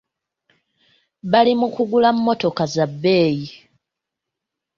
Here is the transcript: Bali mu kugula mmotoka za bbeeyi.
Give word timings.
Bali 1.31 1.53
mu 1.59 1.67
kugula 1.75 2.09
mmotoka 2.15 2.63
za 2.73 2.85
bbeeyi. 2.91 3.47